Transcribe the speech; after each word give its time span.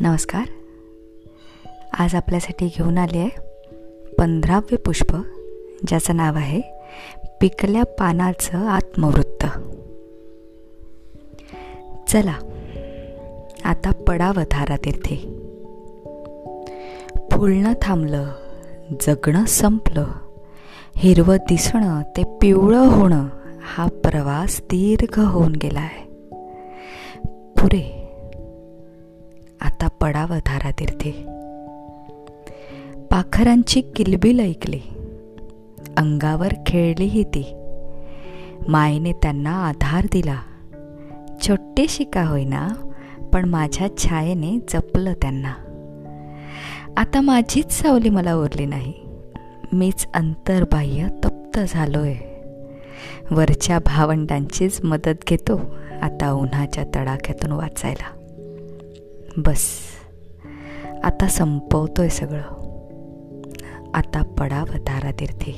नमस्कार. 0.00 0.42
आज 1.98 2.14
आपल्यासाठी 2.14 2.66
घेऊन 2.66 2.98
आले 2.98 3.18
आहे 3.18 3.40
पंधरावे 4.18 4.76
पुष्प 4.76 5.16
ज्याचं 5.86 6.16
नाव 6.16 6.36
आहे 6.36 6.60
पिकल्या 7.40 7.84
पानाचं 7.84 8.66
आत्मवृत्त. 8.68 9.46
चला 12.08 12.34
आता 13.64 13.90
पडावं 13.90 14.42
धारा 14.50 14.76
तीर्थे 14.76 15.16
फुलणं 17.32 17.72
थांबलं 17.82 18.32
जगणं 19.00 19.44
संपलं 19.44 20.06
हिरवं 20.96 21.36
दिसणं 21.36 22.02
ते 22.02 22.22
पिवळं 22.42 22.86
होणं 22.86 23.28
हा 23.62 23.86
प्रवास 23.86 24.60
दीर्घ 24.60 25.20
होऊन 25.20 25.52
गेला 25.52 25.80
आहे 25.80 26.04
पुरे 27.54 28.07
आता 29.60 29.88
पडावं 29.88 30.38
धारातीर्थी. 30.46 31.10
पाखरांची 33.10 33.80
किलबिल 33.80 34.40
ऐकली. 34.40 34.80
अंगावर 35.96 36.48
खेळली 36.66 37.04
ही 37.04 37.24
ती. 37.24 37.54
मायेने 38.68 39.12
त्यांना 39.12 39.66
आधार 39.66 40.06
दिला. 40.12 40.36
छोटीशी 41.42 42.04
का 42.04 42.24
होईना 42.24 42.68
पण 43.32 43.48
माझ्या 43.48 43.96
छायेने 43.98 44.58
जपलं 44.68 45.12
त्यांना. 45.12 45.52
आता 46.96 47.20
माझीच 47.20 47.72
सावली 47.72 48.10
मला 48.10 48.34
उरली 48.34 48.66
नाही. 48.66 48.94
मीच 49.72 50.06
अंतर्बाह्य 50.14 51.06
तप्त 51.24 51.58
झालोय. 51.68 52.14
वरच्या 53.30 53.78
भावंडांचीच 53.78 54.84
मदत 54.84 55.24
घेतो 55.28 55.60
आता 56.02 56.32
उन्हाच्या 56.32 56.84
तडाख्यातून 56.84 57.52
वाचायला. 57.52 58.17
बस. 59.38 59.68
आता 61.04 61.26
संपवतोय 61.26 62.08
सगळं. 62.08 62.42
आता 63.94 64.22
पडावं 64.38 64.78
तारातीर्थी 64.78 65.52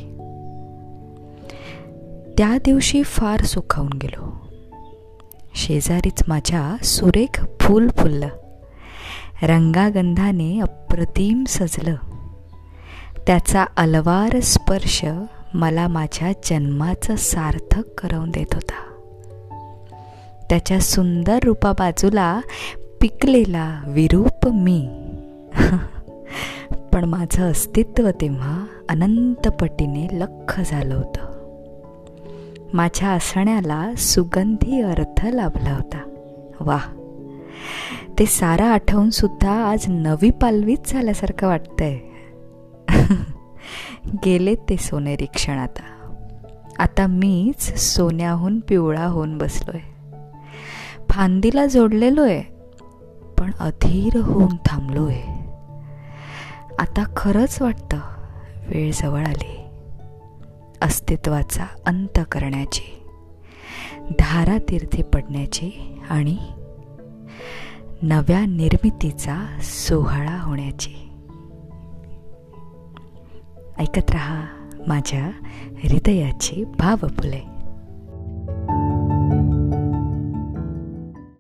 त्या 2.39 2.59
दिवशी 2.65 3.03
फार 3.03 3.45
सुखावून 3.45 3.93
गेलो. 3.93 4.49
शेजारीच 5.55 6.23
माझ्या 6.29 6.85
सुरेख 6.85 7.45
फूल 7.61 7.89
फुललं. 7.89 8.29
रंगागंधाने 9.43 10.61
अप्रतिम 10.61 11.45
सजलं. 11.45 11.95
त्याचा 13.27 13.65
अलवार 13.77 14.41
स्पर्श 14.41 15.07
मला 15.55 15.89
माझ्या 15.89 16.33
जन्माचं 16.45 17.17
सार्थक 17.17 18.01
करवून 18.01 18.31
देत 18.31 18.55
होता. 18.55 18.87
त्याच्या 20.51 20.81
सुंदर 20.81 21.39
रूपा 21.45 21.73
बाजूला 21.73 22.41
पिकलेला 23.01 23.83
विरूप 23.87 24.49
मी. 24.49 24.89
पण 26.93 27.05
माझं 27.05 27.51
अस्तित्व 27.51 28.11
तेव्हा 28.11 28.67
अनंतपटीने 28.89 30.09
लख 30.13 30.61
झालं 30.67 30.95
होतं. 30.95 31.31
माझ्या 32.75 33.09
असण्याला 33.09 33.95
सुगंधी 33.99 34.81
अर्थ 34.81 35.27
लाभला 35.27 35.75
होता. 35.75 35.99
वाह! 36.61 36.85
ते 38.19 38.27
सारा 38.27 38.67
आठवून 38.67 39.11
सुद्धा 39.11 39.53
आज 39.53 39.85
नवी 39.89 40.31
पालवीच 40.31 40.93
झाल्यासारखं 40.93 41.47
वाटतंय. 41.47 41.99
गेले 44.27 44.55
ते 44.55 44.77
सोनेरी 44.77 45.27
क्षण 45.27 45.59
आता 45.59 46.17
आता 46.79 47.07
मीच 47.07 47.79
सोन्याहून 47.79 48.61
पिवळा 48.61 49.05
होऊन 49.05 49.39
बसलोय. 49.39 49.81
फांदीला 51.11 51.67
जोडलेलो 51.67 52.23
आहे 52.23 52.50
आपण 53.41 53.51
अधीर 53.61 54.17
होऊन 54.21 54.57
थांबलोय. 54.67 55.21
आता 56.79 57.05
खरंच 57.17 57.63
वाटतं 57.63 57.99
वेळ 58.67 58.93
जवळ 58.93 59.27
आली. 59.27 59.65
अस्तित्वाचा 60.83 61.65
अंत 61.87 62.19
करण्याची 62.33 63.07
धारा 64.19 64.59
तीर्थे 64.59 65.03
पडण्याची 65.03 66.01
आणि 66.11 66.37
नव्या 68.03 68.41
निर्मितीचा 68.41 69.59
सोहळा 69.61 70.41
होण्याची. 70.41 70.95
ऐकत 73.79 74.11
रहा 74.11 74.45
माझ्या 74.87 75.31
हृदयाची 75.83 76.65
भावफुले. 76.65 77.60